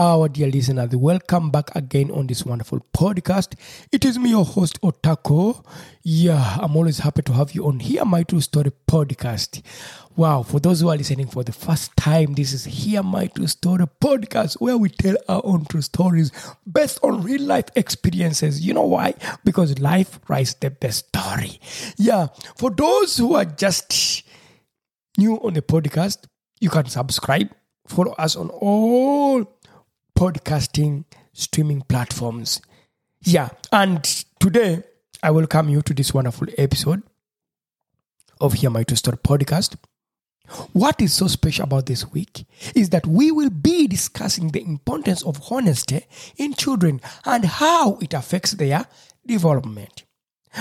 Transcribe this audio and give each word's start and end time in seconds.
Our 0.00 0.30
dear 0.30 0.50
listeners, 0.50 0.96
welcome 0.96 1.50
back 1.50 1.76
again 1.76 2.10
on 2.10 2.26
this 2.26 2.42
wonderful 2.42 2.80
podcast. 2.96 3.52
It 3.92 4.02
is 4.06 4.18
me, 4.18 4.30
your 4.30 4.46
host, 4.46 4.80
Otako. 4.80 5.62
Yeah, 6.02 6.56
I'm 6.58 6.74
always 6.74 7.00
happy 7.00 7.20
to 7.20 7.34
have 7.34 7.52
you 7.52 7.66
on 7.66 7.80
Hear 7.80 8.06
My 8.06 8.22
True 8.22 8.40
Story 8.40 8.72
podcast. 8.88 9.60
Wow, 10.16 10.42
for 10.42 10.58
those 10.58 10.80
who 10.80 10.88
are 10.88 10.96
listening 10.96 11.26
for 11.26 11.44
the 11.44 11.52
first 11.52 11.94
time, 11.98 12.32
this 12.32 12.54
is 12.54 12.64
Hear 12.64 13.02
My 13.02 13.26
True 13.26 13.46
Story 13.46 13.84
podcast 14.02 14.54
where 14.54 14.78
we 14.78 14.88
tell 14.88 15.16
our 15.28 15.42
own 15.44 15.66
true 15.66 15.82
stories 15.82 16.32
based 16.72 16.98
on 17.02 17.22
real 17.22 17.42
life 17.42 17.66
experiences. 17.76 18.62
You 18.66 18.72
know 18.72 18.86
why? 18.86 19.12
Because 19.44 19.78
life 19.80 20.18
writes 20.28 20.54
the 20.54 20.70
best 20.70 21.08
story. 21.14 21.60
Yeah, 21.98 22.28
for 22.56 22.70
those 22.70 23.18
who 23.18 23.34
are 23.34 23.44
just 23.44 24.22
new 25.18 25.34
on 25.42 25.52
the 25.52 25.60
podcast, 25.60 26.24
you 26.58 26.70
can 26.70 26.86
subscribe, 26.86 27.50
follow 27.86 28.12
us 28.12 28.34
on 28.34 28.48
all 28.48 29.44
podcasting 30.20 31.02
streaming 31.32 31.80
platforms. 31.80 32.60
Yeah, 33.22 33.48
and 33.72 34.04
today 34.38 34.82
I 35.22 35.30
welcome 35.30 35.70
you 35.70 35.80
to 35.80 35.94
this 35.94 36.12
wonderful 36.12 36.46
episode 36.58 37.02
of 38.38 38.52
Hear 38.52 38.68
My 38.68 38.82
True 38.82 38.98
Story 38.98 39.16
podcast. 39.16 39.76
What 40.74 41.00
is 41.00 41.14
so 41.14 41.26
special 41.26 41.64
about 41.64 41.86
this 41.86 42.12
week 42.12 42.44
is 42.74 42.90
that 42.90 43.06
we 43.06 43.30
will 43.30 43.48
be 43.48 43.86
discussing 43.86 44.48
the 44.48 44.60
importance 44.60 45.22
of 45.22 45.40
honesty 45.50 46.04
in 46.36 46.52
children 46.52 47.00
and 47.24 47.46
how 47.46 47.96
it 48.02 48.12
affects 48.12 48.50
their 48.50 48.84
development. 49.24 50.04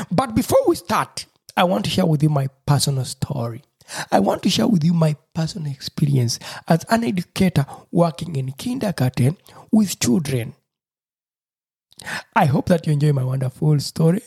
But 0.10 0.36
before 0.36 0.64
we 0.68 0.78
start, 0.78 1.26
I 1.58 1.66
want 1.66 1.84
to 1.84 1.92
share 1.92 2.06
with 2.06 2.24
you 2.24 2.30
my 2.30 2.48
personal 2.66 3.04
story. 3.04 3.64
I 4.12 4.20
want 4.20 4.44
to 4.44 4.50
share 4.50 4.68
with 4.68 4.84
you 4.84 4.94
my 4.94 5.16
personal 5.34 5.72
experience 5.72 6.40
as 6.68 6.86
an 6.90 7.04
educator 7.04 7.66
working 7.92 8.36
in 8.36 8.52
kindergarten 8.54 9.38
with 9.72 10.00
children. 10.00 10.54
I 12.36 12.46
hope 12.46 12.68
that 12.68 12.88
you 12.88 12.94
enjoy 12.94 13.14
my 13.14 13.24
wonderful 13.24 13.80
story. 13.80 14.22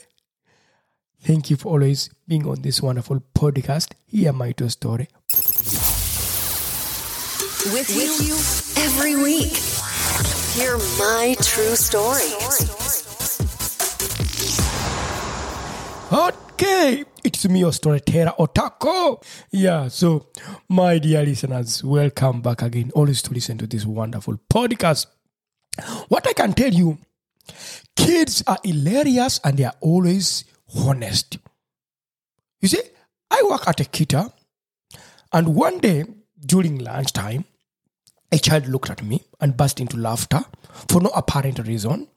Thank 1.21 1.51
you 1.51 1.57
for 1.57 1.73
always 1.73 2.11
being 2.27 2.47
on 2.49 2.63
this 2.63 2.83
wonderful 2.83 3.23
podcast. 3.35 3.93
Hear 4.07 4.33
my 4.33 4.53
true 4.53 4.69
story. 4.69 5.09
With 7.73 7.89
you 7.95 8.35
every 8.83 9.15
week. 9.15 9.57
Hear 10.55 10.77
my 10.99 11.37
true 11.41 11.77
story. 11.77 12.33
Okay, 16.13 17.05
it's 17.25 17.49
me, 17.49 17.61
your 17.61 17.73
storyteller 17.73 18.33
Otako. 18.39 19.23
Yeah, 19.51 19.89
so 19.89 20.27
my 20.69 20.99
dear 20.99 21.23
listeners, 21.23 21.83
welcome 21.85 22.41
back 22.43 22.63
again. 22.63 22.91
Always 22.95 23.23
to 23.23 23.33
listen 23.33 23.59
to 23.59 23.67
this 23.67 23.85
wonderful 23.85 24.39
podcast. 24.53 25.07
What 26.09 26.27
I 26.27 26.33
can 26.33 26.53
tell 26.53 26.73
you, 26.73 26.99
kids 27.97 28.43
are 28.47 28.59
hilarious 28.65 29.41
and 29.45 29.59
they 29.59 29.65
are 29.65 29.75
always 29.81 30.45
honest. 30.77 31.39
You 32.61 32.69
see, 32.69 32.83
I 33.31 33.43
work 33.49 33.67
at 33.67 33.81
a 33.81 33.85
kita, 33.85 34.33
and 35.33 35.55
one 35.55 35.79
day 35.79 36.05
during 36.45 36.79
lunchtime, 36.79 37.45
a 38.31 38.39
child 38.39 38.69
looked 38.69 38.91
at 38.91 39.03
me 39.03 39.23
and 39.41 39.57
burst 39.57 39.81
into 39.81 39.97
laughter 39.97 40.41
for 40.89 41.01
no 41.01 41.11
apparent 41.11 41.59
reason. 41.67 42.09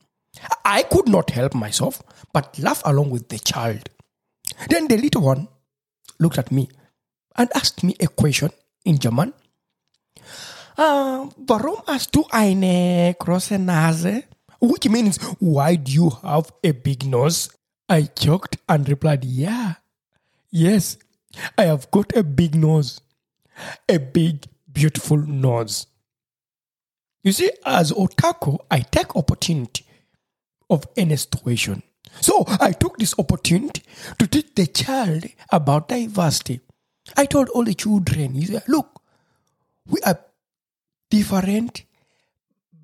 I 0.63 0.83
could 0.83 1.07
not 1.07 1.29
help 1.29 1.53
myself 1.53 2.01
but 2.33 2.57
laugh 2.59 2.81
along 2.85 3.09
with 3.11 3.29
the 3.29 3.39
child. 3.39 3.89
Then 4.69 4.87
the 4.87 4.97
little 4.97 5.21
one 5.21 5.47
looked 6.19 6.37
at 6.37 6.51
me 6.51 6.69
and 7.35 7.49
asked 7.55 7.83
me 7.83 7.95
a 7.99 8.07
question 8.07 8.49
in 8.85 8.99
German. 8.99 9.33
Uh, 10.77 11.27
warum 11.47 11.81
hast 11.87 12.13
du 12.13 12.25
eine 12.31 13.15
große 13.19 13.57
Nase? 13.57 14.23
Which 14.59 14.89
means, 14.89 15.19
why 15.39 15.75
do 15.75 15.91
you 15.91 16.09
have 16.23 16.51
a 16.63 16.71
big 16.71 17.05
nose? 17.05 17.49
I 17.87 18.03
choked 18.03 18.57
and 18.67 18.87
replied, 18.89 19.23
yeah, 19.23 19.75
yes, 20.49 20.97
I 21.57 21.65
have 21.65 21.91
got 21.91 22.15
a 22.15 22.23
big 22.23 22.55
nose. 22.55 22.99
A 23.87 23.99
big, 23.99 24.45
beautiful 24.71 25.17
nose. 25.17 25.87
You 27.23 27.31
see, 27.31 27.51
as 27.65 27.91
Otako, 27.91 28.59
I 28.69 28.79
take 28.79 29.15
opportunity 29.15 29.85
of 30.69 30.85
any 30.97 31.15
situation. 31.15 31.83
So 32.21 32.45
I 32.47 32.71
took 32.71 32.97
this 32.97 33.15
opportunity 33.19 33.83
to 34.19 34.27
teach 34.27 34.55
the 34.55 34.67
child 34.67 35.25
about 35.51 35.89
diversity. 35.89 36.61
I 37.15 37.25
told 37.25 37.49
all 37.49 37.63
the 37.63 37.73
children, 37.73 38.41
look, 38.67 39.01
we 39.87 39.99
are 40.05 40.19
different 41.09 41.83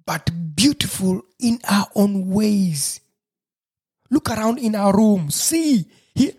but 0.06 0.30
beautiful 0.56 1.22
in 1.40 1.60
our 1.70 1.88
own 1.96 2.30
ways. 2.30 3.02
Look 4.10 4.30
around 4.30 4.60
in 4.60 4.76
our 4.76 4.96
room. 4.96 5.32
See, 5.32 5.86
here, 6.14 6.34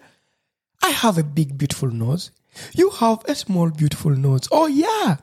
I 0.83 0.91
have 0.91 1.19
a 1.19 1.25
big, 1.25 1.57
beautiful 1.57 1.91
nose. 1.91 2.31
You 2.75 2.91
have 2.91 3.25
a 3.27 3.35
small, 3.35 3.71
beautiful 3.71 4.11
nose. 4.11 4.49
Oh, 4.53 4.67
yeah. 4.67 5.17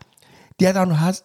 The 0.58 0.68
other 0.68 0.80
one 0.80 0.92
has 0.92 1.24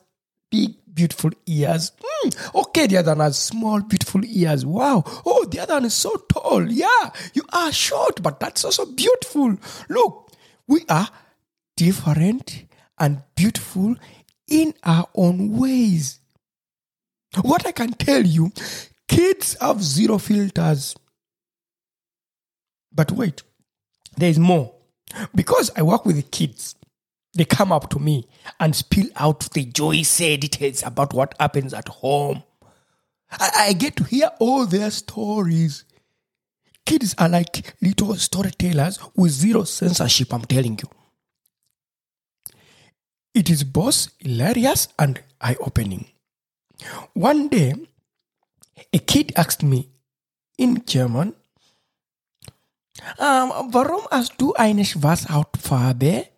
big, 0.50 0.76
beautiful 0.92 1.30
ears. 1.46 1.92
Hmm. 2.00 2.13
Hmm, 2.32 2.56
Okay, 2.58 2.86
the 2.86 2.98
other 2.98 3.12
one 3.12 3.20
has 3.20 3.38
small, 3.38 3.80
beautiful 3.80 4.24
ears. 4.24 4.64
Wow. 4.64 5.04
Oh, 5.24 5.44
the 5.44 5.60
other 5.60 5.74
one 5.74 5.84
is 5.86 5.94
so 5.94 6.16
tall. 6.32 6.70
Yeah, 6.70 7.10
you 7.34 7.42
are 7.52 7.72
short, 7.72 8.22
but 8.22 8.40
that's 8.40 8.64
also 8.64 8.86
beautiful. 8.86 9.56
Look, 9.88 10.32
we 10.66 10.84
are 10.88 11.08
different 11.76 12.64
and 12.98 13.22
beautiful 13.34 13.96
in 14.48 14.74
our 14.84 15.06
own 15.14 15.56
ways. 15.58 16.20
What 17.42 17.66
I 17.66 17.72
can 17.72 17.92
tell 17.92 18.24
you, 18.24 18.52
kids 19.08 19.56
have 19.60 19.82
zero 19.82 20.18
filters. 20.18 20.94
But 22.92 23.10
wait, 23.10 23.42
there 24.16 24.30
is 24.30 24.38
more. 24.38 24.72
Because 25.34 25.70
I 25.76 25.82
work 25.82 26.06
with 26.06 26.16
the 26.16 26.22
kids, 26.22 26.76
they 27.34 27.44
come 27.44 27.72
up 27.72 27.90
to 27.90 27.98
me 27.98 28.28
and 28.60 28.74
spill 28.74 29.08
out 29.16 29.40
the 29.52 29.64
joyous 29.64 30.16
details 30.16 30.82
about 30.84 31.12
what 31.12 31.34
happens 31.40 31.74
at 31.74 31.88
home. 31.88 32.42
I, 33.30 33.50
I 33.68 33.72
get 33.72 33.96
to 33.96 34.04
hear 34.04 34.30
all 34.38 34.66
their 34.66 34.90
stories. 34.90 35.84
Kids 36.86 37.14
are 37.18 37.28
like 37.28 37.74
little 37.80 38.14
storytellers 38.14 38.98
with 39.16 39.32
zero 39.32 39.64
censorship, 39.64 40.32
I'm 40.32 40.44
telling 40.44 40.78
you. 40.78 40.88
It 43.34 43.50
is 43.50 43.64
both 43.64 44.08
hilarious 44.20 44.88
and 44.98 45.20
eye 45.40 45.56
opening. 45.60 46.06
One 47.14 47.48
day, 47.48 47.74
a 48.92 48.98
kid 48.98 49.32
asked 49.36 49.62
me 49.62 49.88
in 50.56 50.84
German, 50.86 51.34
um, 53.18 53.72
warum 53.72 54.06
hast 54.10 54.34
du 54.38 54.54
eine 54.54 54.84
schwarze 54.84 55.28
Hautfarbe? 55.30 56.28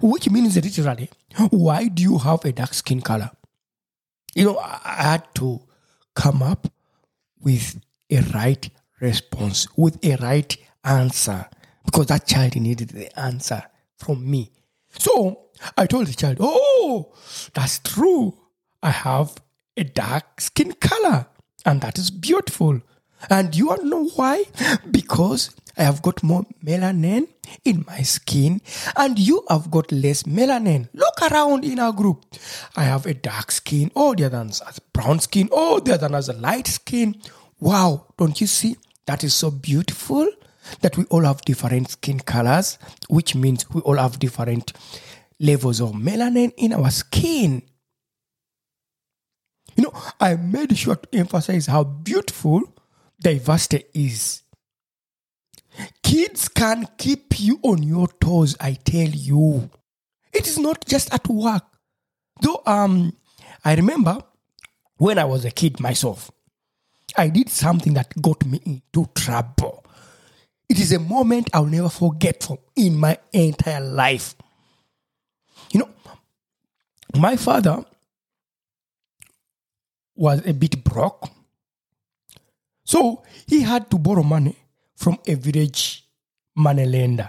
Which 0.00 0.28
means 0.30 0.56
literally, 0.56 1.10
why 1.50 1.88
do 1.88 2.02
you 2.02 2.18
have 2.18 2.44
a 2.44 2.52
dark 2.52 2.74
skin 2.74 3.00
color? 3.00 3.30
You 4.34 4.44
know, 4.44 4.58
I 4.58 5.02
had 5.02 5.34
to 5.36 5.60
come 6.14 6.42
up 6.42 6.70
with 7.40 7.80
a 8.10 8.20
right 8.34 8.68
response, 9.00 9.66
with 9.76 10.04
a 10.04 10.16
right 10.16 10.56
answer, 10.84 11.46
because 11.84 12.06
that 12.06 12.26
child 12.26 12.56
needed 12.56 12.90
the 12.90 13.18
answer 13.18 13.62
from 13.96 14.28
me. 14.28 14.52
So 14.98 15.46
I 15.76 15.86
told 15.86 16.06
the 16.08 16.14
child, 16.14 16.38
Oh, 16.40 17.12
that's 17.54 17.78
true. 17.78 18.36
I 18.82 18.90
have 18.90 19.36
a 19.76 19.84
dark 19.84 20.40
skin 20.40 20.72
color, 20.72 21.26
and 21.64 21.80
that 21.80 21.98
is 21.98 22.10
beautiful. 22.10 22.80
And 23.30 23.54
you 23.56 23.68
want 23.68 23.80
to 23.82 23.86
know 23.88 24.08
why? 24.08 24.44
Because 24.90 25.50
I 25.76 25.84
have 25.84 26.02
got 26.02 26.22
more 26.22 26.46
melanin 26.64 27.28
in 27.64 27.84
my 27.86 28.00
skin, 28.02 28.60
and 28.96 29.18
you 29.18 29.44
have 29.48 29.70
got 29.70 29.92
less 29.92 30.22
melanin. 30.22 30.88
Look 30.94 31.30
around 31.30 31.64
in 31.64 31.78
our 31.78 31.92
group. 31.92 32.24
I 32.76 32.84
have 32.84 33.06
a 33.06 33.14
dark 33.14 33.50
skin, 33.50 33.90
oh, 33.94 34.14
the 34.14 34.24
other 34.24 34.38
one 34.38 34.48
has 34.48 34.78
brown 34.92 35.20
skin, 35.20 35.48
oh, 35.52 35.80
the 35.80 35.94
other 35.94 36.06
one 36.06 36.14
has 36.14 36.28
a 36.28 36.32
light 36.32 36.66
skin. 36.66 37.20
Wow, 37.60 38.06
don't 38.16 38.40
you 38.40 38.46
see? 38.46 38.76
That 39.06 39.22
is 39.22 39.34
so 39.34 39.50
beautiful 39.50 40.28
that 40.80 40.96
we 40.96 41.04
all 41.04 41.24
have 41.24 41.42
different 41.42 41.90
skin 41.90 42.20
colors, 42.20 42.78
which 43.08 43.34
means 43.34 43.68
we 43.70 43.80
all 43.82 43.96
have 43.96 44.18
different 44.18 44.72
levels 45.38 45.80
of 45.80 45.92
melanin 45.92 46.52
in 46.56 46.72
our 46.72 46.90
skin. 46.90 47.62
You 49.76 49.84
know, 49.84 49.92
I 50.18 50.36
made 50.36 50.76
sure 50.76 50.96
to 50.96 51.18
emphasize 51.18 51.66
how 51.66 51.84
beautiful 51.84 52.62
diversity 53.20 53.84
is. 53.94 54.42
Kids 56.02 56.48
can 56.48 56.88
keep 56.96 57.38
you 57.38 57.58
on 57.62 57.82
your 57.82 58.08
toes, 58.20 58.56
I 58.60 58.72
tell 58.72 59.08
you. 59.08 59.70
It 60.32 60.46
is 60.46 60.58
not 60.58 60.84
just 60.86 61.12
at 61.12 61.28
work. 61.28 61.64
Though 62.40 62.62
um 62.66 63.16
I 63.64 63.74
remember 63.74 64.22
when 64.98 65.18
I 65.18 65.24
was 65.24 65.44
a 65.44 65.50
kid 65.50 65.80
myself, 65.80 66.30
I 67.16 67.28
did 67.28 67.48
something 67.50 67.94
that 67.94 68.12
got 68.20 68.44
me 68.46 68.60
into 68.64 69.08
trouble. 69.14 69.84
It 70.68 70.80
is 70.80 70.92
a 70.92 70.98
moment 70.98 71.50
I'll 71.54 71.66
never 71.66 71.88
forget 71.88 72.42
from 72.42 72.58
in 72.74 72.96
my 72.96 73.18
entire 73.32 73.80
life. 73.80 74.34
You 75.72 75.80
know, 75.80 75.90
my 77.16 77.36
father 77.36 77.84
was 80.14 80.46
a 80.46 80.52
bit 80.52 80.82
broke. 80.82 81.28
So 82.86 83.24
he 83.46 83.62
had 83.62 83.90
to 83.90 83.98
borrow 83.98 84.22
money 84.22 84.56
from 84.94 85.18
a 85.26 85.34
village 85.34 86.04
money 86.54 86.86
lender. 86.86 87.28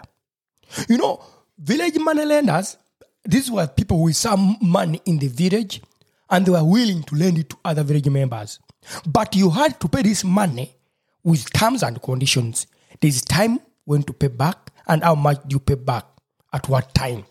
You 0.87 0.97
know, 0.97 1.21
village 1.57 1.97
money 1.97 2.25
lenders, 2.25 2.77
these 3.25 3.49
were 3.51 3.67
people 3.67 4.03
with 4.03 4.15
some 4.15 4.57
money 4.61 5.01
in 5.05 5.17
the 5.17 5.27
village 5.27 5.81
and 6.29 6.45
they 6.45 6.51
were 6.51 6.63
willing 6.63 7.01
to 7.03 7.15
lend 7.15 7.39
it 7.39 7.49
to 7.49 7.57
other 7.65 7.83
village 7.83 8.07
members. 8.07 8.59
But 9.05 9.35
you 9.35 9.49
had 9.49 9.79
to 9.79 9.87
pay 9.87 10.03
this 10.03 10.23
money 10.23 10.75
with 11.23 11.51
terms 11.53 11.81
and 11.81 12.01
conditions. 12.01 12.67
There's 13.01 13.23
time 13.23 13.59
when 13.85 14.03
to 14.03 14.13
pay 14.13 14.27
back 14.27 14.71
and 14.87 15.03
how 15.03 15.15
much 15.15 15.39
you 15.49 15.59
pay 15.59 15.75
back 15.75 16.05
at 16.53 16.69
what 16.69 16.93
time. 16.93 17.25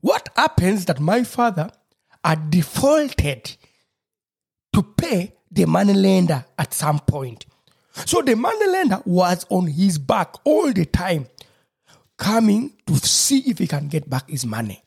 What 0.00 0.28
happens 0.34 0.84
that 0.86 0.98
my 0.98 1.22
father 1.22 1.70
had 2.24 2.50
defaulted 2.50 3.56
to 4.72 4.82
pay 4.82 5.36
the 5.56 5.66
money 5.66 5.94
lender 5.94 6.44
at 6.58 6.74
some 6.74 7.00
point. 7.00 7.46
So 8.04 8.20
the 8.20 8.36
money 8.36 8.66
lender 8.66 9.00
was 9.06 9.46
on 9.48 9.66
his 9.66 9.98
back 9.98 10.34
all 10.44 10.70
the 10.70 10.84
time, 10.84 11.26
coming 12.18 12.74
to 12.86 12.94
see 12.96 13.38
if 13.50 13.58
he 13.58 13.66
can 13.66 13.88
get 13.88 14.08
back 14.08 14.28
his 14.28 14.44
money. 14.44 14.82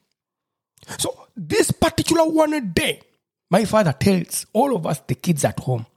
So 1.00 1.28
this 1.36 1.72
particular 1.72 2.24
one 2.24 2.72
day, 2.72 3.02
my 3.50 3.66
father 3.66 3.94
tells 3.94 4.46
all 4.54 4.76
of 4.76 4.86
us, 4.86 5.00
the 5.08 5.16
kids 5.16 5.44
at 5.44 5.60
home, 5.60 5.88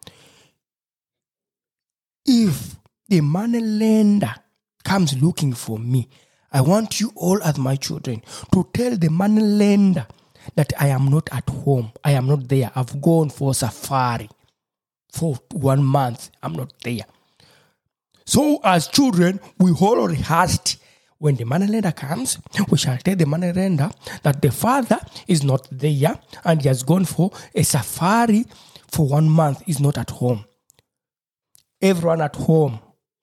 if 2.25 2.75
the 3.09 3.21
money 3.21 3.61
lender 3.61 4.35
comes 4.85 5.21
looking 5.21 5.53
for 5.53 5.79
me, 5.79 6.09
I 6.51 6.63
want 6.63 6.99
you 6.99 7.13
all 7.15 7.43
as 7.43 7.59
my 7.59 7.77
children 7.77 8.23
to 8.55 8.67
tell 8.73 8.97
the 8.97 9.11
money 9.11 9.43
lender 9.43 10.07
that 10.55 10.73
I 10.81 10.89
am 10.89 11.09
not 11.09 11.29
at 11.31 11.49
home. 11.49 11.93
I 12.03 12.13
am 12.13 12.27
not 12.27 12.49
there. 12.49 12.71
I've 12.75 13.01
gone 13.03 13.29
for 13.29 13.55
safari 13.55 14.31
for 15.13 15.39
one 15.53 15.85
month. 15.85 16.31
I'm 16.43 16.55
not 16.55 16.73
there. 16.83 17.05
So, 18.25 18.61
as 18.65 18.89
children, 18.89 19.41
we 19.59 19.73
all 19.73 20.07
rehearsed 20.07 20.79
when 21.19 21.37
the 21.37 21.45
money 21.45 21.69
lender 21.69 21.93
comes, 21.93 22.39
we 22.69 22.79
shall 22.79 22.99
tell 22.99 23.15
the 23.15 23.27
money 23.27 23.53
lender 23.53 23.89
that 24.25 24.43
the 24.43 24.51
father 24.51 24.99
is 25.29 25.45
not 25.45 25.69
there 25.71 26.19
and 26.45 26.61
he 26.61 26.67
has 26.67 26.83
gone 26.83 27.05
for 27.05 27.31
a 27.55 27.63
safari 27.63 28.45
for 28.89 29.07
one 29.07 29.29
month, 29.29 29.63
is 29.69 29.79
not 29.79 29.97
at 29.99 30.11
home. 30.11 30.45
Everyone 31.81 32.23
at 32.23 32.35
home 32.35 32.81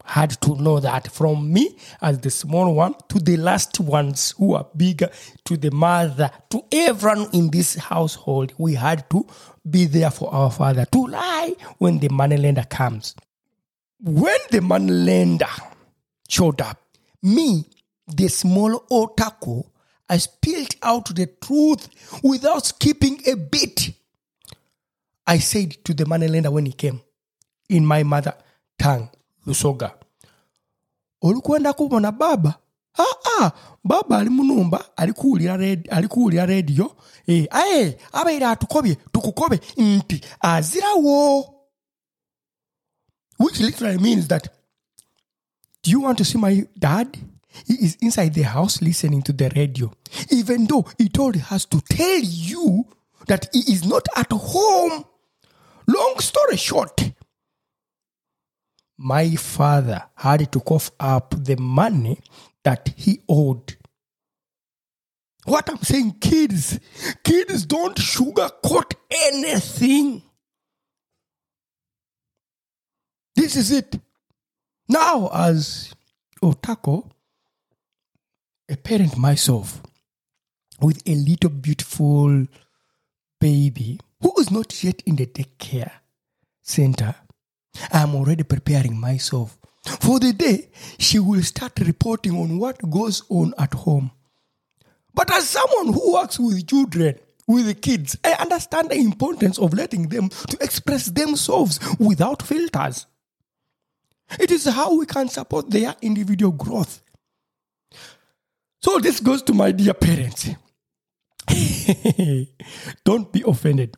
had 0.09 0.31
to 0.41 0.55
know 0.55 0.79
that 0.79 1.11
from 1.11 1.53
me 1.53 1.77
as 2.01 2.17
the 2.19 2.31
small 2.31 2.73
one 2.73 2.95
to 3.09 3.19
the 3.19 3.37
last 3.37 3.79
ones 3.79 4.33
who 4.37 4.55
are 4.55 4.67
bigger, 4.75 5.09
to 5.45 5.55
the 5.55 5.69
mother, 5.69 6.31
to 6.49 6.63
everyone 6.71 7.29
in 7.31 7.51
this 7.51 7.75
household, 7.75 8.51
we 8.57 8.73
had 8.73 9.07
to 9.11 9.25
be 9.69 9.85
there 9.85 10.09
for 10.09 10.33
our 10.33 10.49
father 10.49 10.85
to 10.85 11.05
lie 11.05 11.53
when 11.77 11.99
the 11.99 12.09
money 12.09 12.37
lender 12.37 12.65
comes. 12.67 13.15
When 14.01 14.39
the 14.49 14.61
money 14.61 14.91
lender 14.91 15.45
showed 16.27 16.59
up, 16.61 16.81
me, 17.21 17.65
the 18.07 18.29
small 18.29 18.79
Otako, 18.89 19.69
I 20.09 20.17
spilled 20.17 20.75
out 20.81 21.13
the 21.15 21.27
truth 21.27 21.87
without 22.23 22.65
skipping 22.65 23.21
a 23.27 23.35
bit. 23.35 23.91
I 25.27 25.37
said 25.37 25.71
to 25.83 25.93
the 25.93 26.07
money 26.07 26.27
lender 26.27 26.49
when 26.49 26.65
he 26.65 26.71
came, 26.71 27.01
in 27.69 27.85
my 27.85 28.01
mother 28.01 28.33
tongue, 28.79 29.11
Lusoga, 29.45 29.93
baba. 32.11 32.59
Aa 32.99 33.51
baba 33.83 34.17
ali 34.17 34.29
munumba 34.29 34.97
rediyo 36.45 36.95
eh, 37.27 37.47
aye 37.51 37.97
abaire 38.11 38.45
atukobye 38.45 38.95
tukukobe 38.95 39.59
nti 39.77 40.21
azirawo. 40.41 41.55
Which 43.39 43.59
literally 43.59 43.97
means 43.97 44.27
that 44.27 44.49
do 45.83 45.91
you 45.91 46.01
want 46.01 46.17
to 46.17 46.25
see 46.25 46.37
my 46.37 46.67
dad? 46.77 47.17
He 47.65 47.73
is 47.73 47.97
inside 48.01 48.33
the 48.33 48.43
house 48.43 48.81
listening 48.81 49.21
to 49.23 49.33
the 49.33 49.49
radio. 49.55 49.91
Even 50.29 50.67
though 50.67 50.85
he 50.97 51.09
told 51.09 51.37
us 51.51 51.65
to 51.65 51.81
tell 51.81 52.21
you 52.21 52.85
that 53.27 53.47
he 53.53 53.59
is 53.73 53.85
not 53.85 54.05
at 54.15 54.31
home. 54.31 55.05
Long 55.87 56.19
story 56.19 56.57
short 56.57 57.08
my 59.01 59.33
father 59.35 60.03
had 60.13 60.51
to 60.51 60.59
cough 60.59 60.91
up 60.99 61.33
the 61.37 61.55
money 61.55 62.19
that 62.65 62.93
he 62.97 63.21
owed. 63.29 63.77
What 65.45 65.69
I'm 65.69 65.81
saying, 65.81 66.17
kids, 66.19 66.77
kids 67.23 67.65
don't 67.65 67.95
sugarcoat 67.95 68.93
anything. 69.09 70.21
This 73.35 73.55
is 73.55 73.71
it. 73.71 73.99
Now, 74.89 75.29
as 75.33 75.93
Otako, 76.43 77.09
a 78.67 78.75
parent 78.75 79.17
myself, 79.17 79.81
with 80.81 81.01
a 81.07 81.15
little 81.15 81.49
beautiful 81.49 82.45
baby 83.39 83.97
who 84.21 84.33
is 84.39 84.51
not 84.51 84.83
yet 84.83 85.01
in 85.05 85.15
the 85.15 85.25
daycare 85.25 85.91
center, 86.61 87.15
I'm 87.91 88.15
already 88.15 88.43
preparing 88.43 88.99
myself 88.99 89.59
for 89.83 90.19
the 90.19 90.33
day 90.33 90.69
she 90.97 91.19
will 91.19 91.41
start 91.43 91.79
reporting 91.79 92.37
on 92.37 92.59
what 92.59 92.77
goes 92.89 93.23
on 93.29 93.53
at 93.57 93.73
home. 93.73 94.11
But 95.13 95.31
as 95.31 95.49
someone 95.49 95.93
who 95.93 96.13
works 96.13 96.39
with 96.39 96.67
children, 96.67 97.15
with 97.47 97.65
the 97.65 97.73
kids, 97.73 98.17
I 98.23 98.33
understand 98.33 98.89
the 98.89 98.97
importance 98.97 99.57
of 99.57 99.73
letting 99.73 100.07
them 100.09 100.29
to 100.29 100.57
express 100.61 101.07
themselves 101.07 101.79
without 101.97 102.43
filters. 102.43 103.07
It 104.39 104.51
is 104.51 104.65
how 104.65 104.95
we 104.95 105.07
can 105.07 105.27
support 105.27 105.71
their 105.71 105.95
individual 106.01 106.51
growth. 106.51 107.01
So 108.81 108.99
this 108.99 109.19
goes 109.19 109.41
to 109.43 109.53
my 109.53 109.71
dear 109.71 109.95
parents. 109.95 110.49
Don't 113.03 113.33
be 113.33 113.43
offended 113.45 113.97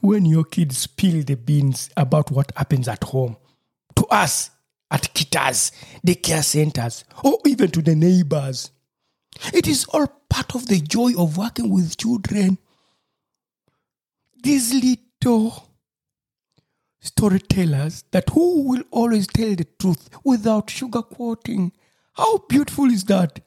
when 0.00 0.24
your 0.26 0.44
kids 0.44 0.78
spill 0.78 1.22
the 1.22 1.36
beans 1.36 1.90
about 1.96 2.30
what 2.30 2.52
happens 2.56 2.88
at 2.88 3.04
home 3.04 3.36
to 3.96 4.06
us 4.06 4.50
at 4.90 5.12
kitas, 5.14 5.72
the 6.04 6.14
care 6.14 6.42
centers, 6.42 7.04
or 7.24 7.38
even 7.44 7.70
to 7.70 7.82
the 7.82 7.94
neighbors. 7.94 8.70
It 9.52 9.66
is 9.66 9.84
all 9.86 10.06
part 10.30 10.54
of 10.54 10.66
the 10.66 10.80
joy 10.80 11.12
of 11.18 11.36
working 11.36 11.70
with 11.70 11.96
children. 11.96 12.58
These 14.42 14.72
little 14.74 15.68
storytellers 17.00 18.04
that 18.12 18.28
who 18.30 18.62
will 18.68 18.82
always 18.90 19.26
tell 19.26 19.54
the 19.54 19.66
truth 19.78 20.08
without 20.24 20.68
sugarcoating. 20.68 21.72
How 22.12 22.38
beautiful 22.48 22.86
is 22.86 23.04
that? 23.04 23.40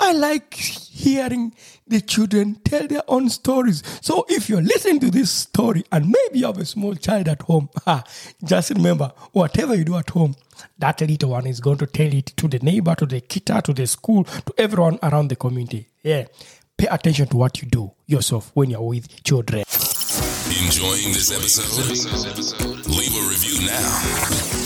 I 0.00 0.12
like 0.12 0.54
hearing 0.54 1.54
the 1.86 2.00
children 2.00 2.56
tell 2.64 2.86
their 2.86 3.02
own 3.08 3.28
stories. 3.30 3.82
So 4.00 4.24
if 4.28 4.48
you're 4.48 4.62
listening 4.62 5.00
to 5.00 5.10
this 5.10 5.30
story 5.30 5.84
and 5.90 6.06
maybe 6.06 6.40
you 6.40 6.46
have 6.46 6.58
a 6.58 6.64
small 6.64 6.94
child 6.94 7.28
at 7.28 7.42
home, 7.42 7.68
just 8.44 8.70
remember 8.70 9.12
whatever 9.32 9.74
you 9.74 9.84
do 9.84 9.96
at 9.96 10.10
home, 10.10 10.34
that 10.78 11.00
little 11.00 11.30
one 11.30 11.46
is 11.46 11.60
going 11.60 11.78
to 11.78 11.86
tell 11.86 12.12
it 12.12 12.26
to 12.36 12.48
the 12.48 12.58
neighbor, 12.60 12.94
to 12.94 13.06
the 13.06 13.20
kita, 13.20 13.62
to 13.62 13.72
the 13.72 13.86
school, 13.86 14.24
to 14.24 14.54
everyone 14.56 14.98
around 15.02 15.28
the 15.28 15.36
community. 15.36 15.86
Yeah. 16.02 16.26
Pay 16.76 16.86
attention 16.86 17.26
to 17.28 17.36
what 17.36 17.60
you 17.60 17.68
do 17.68 17.90
yourself 18.06 18.52
when 18.54 18.70
you're 18.70 18.80
with 18.82 19.22
children. 19.24 19.64
Enjoying 20.48 21.12
this 21.12 21.32
episode? 21.32 22.86
Leave 22.86 23.14
a 23.16 23.28
review 23.28 23.66
now. 23.66 23.98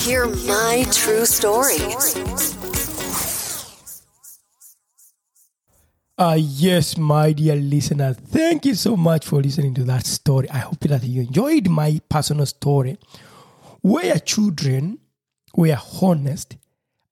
Hear 0.04 0.26
my 0.46 0.84
true 0.92 1.24
story. 1.24 1.78
Uh, 6.22 6.38
yes, 6.38 6.96
my 6.96 7.32
dear 7.32 7.56
listener, 7.56 8.14
thank 8.14 8.64
you 8.64 8.76
so 8.76 8.96
much 8.96 9.26
for 9.26 9.42
listening 9.42 9.74
to 9.74 9.82
that 9.82 10.06
story. 10.06 10.48
I 10.50 10.58
hope 10.58 10.78
that 10.78 11.02
you 11.02 11.22
enjoyed 11.22 11.68
my 11.68 12.00
personal 12.08 12.46
story 12.46 12.96
where 13.80 14.16
children 14.20 15.00
were 15.56 15.76
honest 16.00 16.58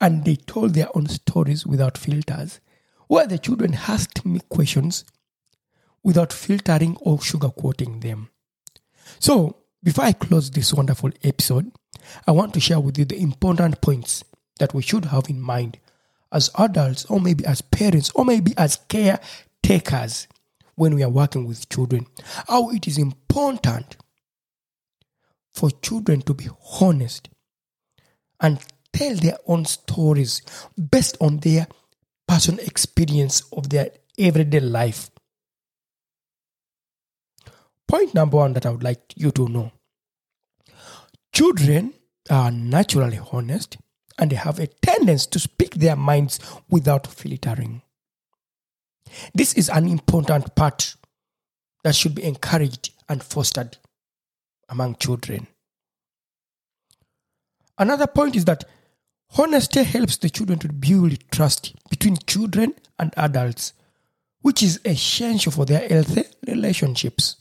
and 0.00 0.24
they 0.24 0.36
told 0.36 0.74
their 0.74 0.96
own 0.96 1.08
stories 1.08 1.66
without 1.66 1.98
filters, 1.98 2.60
where 3.08 3.26
the 3.26 3.36
children 3.36 3.76
asked 3.88 4.24
me 4.24 4.38
questions 4.48 5.04
without 6.04 6.32
filtering 6.32 6.96
or 7.00 7.18
sugarcoating 7.18 8.02
them. 8.02 8.28
So, 9.18 9.56
before 9.82 10.04
I 10.04 10.12
close 10.12 10.52
this 10.52 10.72
wonderful 10.72 11.10
episode, 11.24 11.72
I 12.28 12.30
want 12.30 12.54
to 12.54 12.60
share 12.60 12.78
with 12.78 12.96
you 12.96 13.06
the 13.06 13.18
important 13.18 13.80
points 13.80 14.22
that 14.60 14.72
we 14.72 14.82
should 14.82 15.06
have 15.06 15.28
in 15.28 15.40
mind 15.40 15.80
as 16.32 16.50
adults, 16.58 17.04
or 17.06 17.20
maybe 17.20 17.44
as 17.44 17.60
parents, 17.60 18.10
or 18.14 18.24
maybe 18.24 18.52
as 18.56 18.78
caretakers 18.88 20.28
when 20.76 20.94
we 20.94 21.02
are 21.02 21.10
working 21.10 21.46
with 21.46 21.68
children. 21.68 22.06
How 22.48 22.70
it 22.70 22.86
is 22.86 22.98
important 22.98 23.96
for 25.52 25.70
children 25.70 26.22
to 26.22 26.34
be 26.34 26.48
honest 26.80 27.28
and 28.40 28.58
tell 28.92 29.14
their 29.16 29.36
own 29.46 29.64
stories 29.64 30.42
based 30.90 31.16
on 31.20 31.38
their 31.38 31.66
personal 32.26 32.64
experience 32.64 33.42
of 33.52 33.68
their 33.68 33.90
everyday 34.18 34.60
life. 34.60 35.10
Point 37.86 38.14
number 38.14 38.36
one 38.36 38.52
that 38.52 38.66
I 38.66 38.70
would 38.70 38.84
like 38.84 39.02
you 39.16 39.32
to 39.32 39.48
know 39.48 39.72
children 41.32 41.94
are 42.28 42.50
naturally 42.50 43.20
honest 43.32 43.76
and 44.18 44.30
they 44.30 44.36
have 44.36 44.58
a 44.58 44.66
tendency 45.00 45.30
to 45.30 45.38
speak 45.38 45.74
their 45.74 45.96
minds 45.96 46.38
without 46.68 47.06
filtering. 47.06 47.82
This 49.34 49.54
is 49.54 49.68
an 49.68 49.88
important 49.88 50.54
part 50.54 50.94
that 51.82 51.94
should 51.94 52.14
be 52.14 52.24
encouraged 52.24 52.92
and 53.08 53.22
fostered 53.22 53.78
among 54.68 54.96
children. 54.96 55.46
Another 57.78 58.06
point 58.06 58.36
is 58.36 58.44
that 58.44 58.64
honesty 59.36 59.82
helps 59.82 60.18
the 60.18 60.28
children 60.28 60.58
to 60.58 60.68
build 60.68 61.18
trust 61.30 61.74
between 61.88 62.18
children 62.26 62.74
and 62.98 63.12
adults, 63.16 63.72
which 64.42 64.62
is 64.62 64.80
essential 64.84 65.50
for 65.50 65.64
their 65.64 65.88
healthy 65.88 66.24
relationships. 66.46 67.36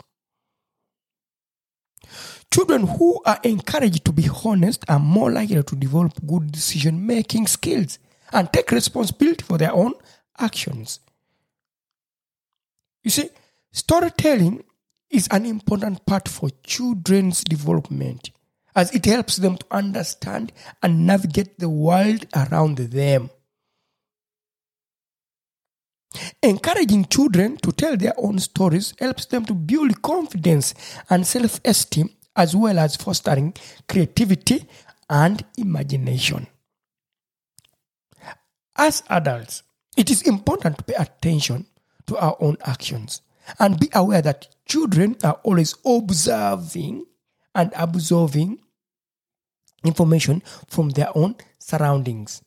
Children 2.52 2.88
who 2.88 3.22
are 3.26 3.40
encouraged 3.44 4.06
to 4.06 4.12
be 4.12 4.28
honest 4.44 4.84
are 4.90 5.00
more 5.00 5.32
likely 5.32 5.62
to 5.62 5.76
develop 5.76 6.14
good 6.26 6.52
decision 6.52 7.06
making 7.06 7.46
skills 7.46 8.00
and 8.32 8.52
take 8.52 8.72
responsibility 8.72 9.44
for 9.44 9.58
their 9.58 9.72
own 9.72 9.94
actions. 10.38 11.00
You 13.04 13.12
see, 13.12 13.30
storytelling 13.72 14.64
is 15.12 15.28
an 15.30 15.46
important 15.46 16.06
part 16.06 16.28
for 16.28 16.50
children's 16.64 17.44
development 17.44 18.32
as 18.76 18.94
it 18.96 19.06
helps 19.06 19.38
them 19.38 19.58
to 19.58 19.66
understand 19.72 20.52
and 20.82 21.06
navigate 21.06 21.60
the 21.60 21.70
world 21.70 22.26
around 22.36 22.78
them. 22.78 23.30
Encouraging 26.42 27.06
children 27.06 27.58
to 27.58 27.72
tell 27.72 27.96
their 27.96 28.14
own 28.18 28.40
stories 28.40 28.94
helps 29.00 29.26
them 29.26 29.46
to 29.46 29.54
build 29.54 30.02
confidence 30.02 30.74
and 31.10 31.26
self 31.26 31.60
esteem 31.64 32.10
as 32.36 32.56
well 32.56 32.80
as 32.80 32.96
fostering 32.96 33.54
creativity 33.88 34.66
and 35.10 35.44
imagination. 35.58 36.48
As 38.78 39.04
adults, 39.10 39.64
it 39.98 40.10
is 40.10 40.22
important 40.22 40.78
to 40.78 40.84
pay 40.84 40.94
attention 40.96 41.66
to 42.08 42.18
our 42.18 42.38
own 42.40 42.58
actions 42.66 43.22
and 43.60 43.80
be 43.80 43.90
aware 43.94 44.22
that 44.22 44.48
children 44.66 45.18
are 45.24 45.40
always 45.44 45.76
observing 45.86 47.06
and 47.56 47.72
absorbing 47.76 48.60
information 49.84 50.42
from 50.68 50.90
their 50.90 51.10
own 51.16 51.36
surroundings. 51.58 52.42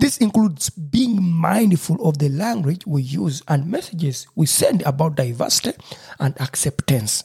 This 0.00 0.18
includes 0.18 0.70
being 0.70 1.22
mindful 1.22 2.08
of 2.08 2.18
the 2.18 2.28
language 2.28 2.86
we 2.86 3.02
use 3.02 3.42
and 3.46 3.70
messages 3.70 4.26
we 4.34 4.46
send 4.46 4.82
about 4.82 5.16
diversity 5.16 5.78
and 6.18 6.38
acceptance. 6.40 7.24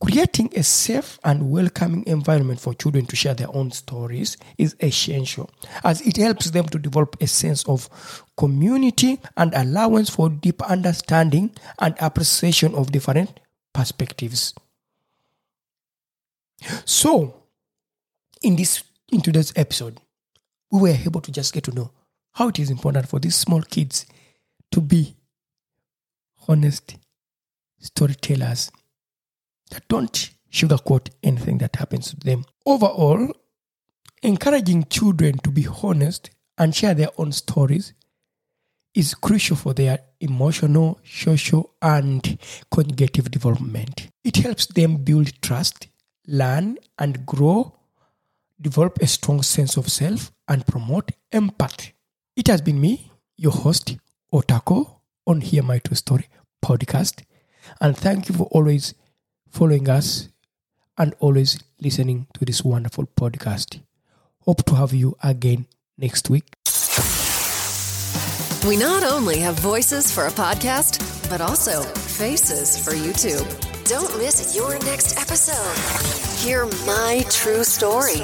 Creating 0.00 0.50
a 0.56 0.62
safe 0.62 1.18
and 1.22 1.50
welcoming 1.50 2.04
environment 2.06 2.60
for 2.60 2.74
children 2.74 3.06
to 3.06 3.14
share 3.14 3.34
their 3.34 3.54
own 3.54 3.70
stories 3.70 4.36
is 4.58 4.74
essential 4.80 5.48
as 5.84 6.00
it 6.00 6.16
helps 6.16 6.50
them 6.50 6.66
to 6.66 6.78
develop 6.78 7.16
a 7.20 7.26
sense 7.26 7.64
of 7.68 7.88
community 8.36 9.20
and 9.36 9.54
allowance 9.54 10.10
for 10.10 10.28
deep 10.28 10.60
understanding 10.62 11.52
and 11.78 11.94
appreciation 12.00 12.74
of 12.74 12.90
different 12.90 13.38
perspectives. 13.72 14.54
So, 16.84 17.42
in 18.42 18.56
this 18.56 18.82
in 19.12 19.20
today's 19.20 19.52
episode, 19.54 20.00
we 20.70 20.80
were 20.80 20.88
able 20.88 21.20
to 21.20 21.30
just 21.30 21.52
get 21.52 21.64
to 21.64 21.72
know 21.72 21.92
how 22.32 22.48
it 22.48 22.58
is 22.58 22.70
important 22.70 23.08
for 23.08 23.20
these 23.20 23.36
small 23.36 23.62
kids 23.62 24.06
to 24.72 24.80
be 24.80 25.14
honest 26.48 26.96
storytellers 27.78 28.70
that 29.72 29.88
don't 29.88 30.30
sugarcoat 30.50 31.08
anything 31.22 31.58
that 31.58 31.76
happens 31.76 32.10
to 32.10 32.16
them. 32.16 32.44
Overall, 32.66 33.32
encouraging 34.22 34.84
children 34.84 35.38
to 35.38 35.50
be 35.50 35.66
honest 35.82 36.30
and 36.58 36.74
share 36.74 36.94
their 36.94 37.08
own 37.18 37.32
stories 37.32 37.94
is 38.94 39.14
crucial 39.14 39.56
for 39.56 39.72
their 39.72 39.98
emotional, 40.20 41.00
social, 41.04 41.74
and 41.80 42.38
cognitive 42.70 43.30
development. 43.30 44.08
It 44.22 44.36
helps 44.36 44.66
them 44.66 44.98
build 44.98 45.40
trust, 45.40 45.88
learn, 46.26 46.76
and 46.98 47.24
grow, 47.24 47.74
develop 48.60 49.00
a 49.00 49.06
strong 49.06 49.42
sense 49.42 49.78
of 49.78 49.90
self, 49.90 50.30
and 50.46 50.66
promote 50.66 51.12
empathy. 51.32 51.94
It 52.36 52.48
has 52.48 52.60
been 52.60 52.80
me, 52.80 53.10
your 53.38 53.52
host, 53.52 53.96
Otako, 54.32 55.00
on 55.26 55.40
Hear 55.40 55.62
My 55.62 55.78
True 55.78 55.96
Story 55.96 56.28
podcast. 56.62 57.24
And 57.80 57.96
thank 57.96 58.28
you 58.28 58.34
for 58.34 58.44
always 58.50 58.94
following 59.52 59.88
us 59.88 60.28
and 60.98 61.14
always 61.20 61.58
listening 61.80 62.26
to 62.34 62.44
this 62.44 62.64
wonderful 62.64 63.06
podcast. 63.16 63.80
Hope 64.40 64.64
to 64.64 64.74
have 64.74 64.92
you 64.92 65.16
again 65.22 65.66
next 65.96 66.28
week. 66.30 66.44
We 68.66 68.76
not 68.76 69.02
only 69.02 69.38
have 69.38 69.58
voices 69.58 70.10
for 70.12 70.26
a 70.26 70.30
podcast, 70.30 70.98
but 71.28 71.40
also 71.40 71.82
faces 71.82 72.82
for 72.82 72.92
YouTube. 72.92 73.46
Don't 73.84 74.16
miss 74.18 74.56
your 74.56 74.78
next 74.84 75.18
episode. 75.20 75.76
Hear 76.44 76.66
my 76.86 77.24
true 77.28 77.64
story. 77.64 78.22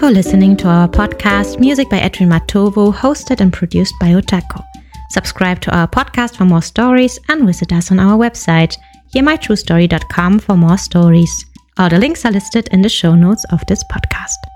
For 0.00 0.10
listening 0.10 0.56
to 0.56 0.66
our 0.66 0.88
podcast, 0.88 1.60
Music 1.60 1.90
by 1.90 1.98
Edwin 1.98 2.30
Matovo, 2.30 2.90
hosted 2.90 3.42
and 3.42 3.52
produced 3.52 3.92
by 4.00 4.06
Otako. 4.12 4.64
Subscribe 5.10 5.60
to 5.60 5.76
our 5.76 5.86
podcast 5.86 6.36
for 6.36 6.46
more 6.46 6.62
stories 6.62 7.18
and 7.28 7.46
visit 7.46 7.70
us 7.70 7.90
on 7.90 8.00
our 8.00 8.16
website, 8.16 8.74
hearmytruestory.com 9.14 10.38
for 10.38 10.56
more 10.56 10.78
stories. 10.78 11.44
All 11.76 11.90
the 11.90 11.98
links 11.98 12.24
are 12.24 12.32
listed 12.32 12.66
in 12.72 12.80
the 12.80 12.88
show 12.88 13.14
notes 13.14 13.44
of 13.52 13.60
this 13.66 13.84
podcast. 13.92 14.49